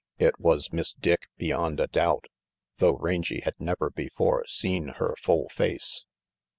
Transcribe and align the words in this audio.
It 0.17 0.39
was 0.39 0.73
Miss 0.73 0.93
Dick, 0.93 1.27
beyond 1.37 1.79
a 1.79 1.85
doubt, 1.85 2.25
though 2.77 2.95
Rangy 2.97 3.41
had 3.41 3.53
never 3.59 3.91
before 3.91 4.43
seen 4.47 4.93
her 4.97 5.15
full 5.15 5.47
face. 5.49 6.05